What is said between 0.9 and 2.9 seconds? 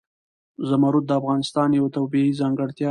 د افغانستان یوه طبیعي ځانګړتیا ده.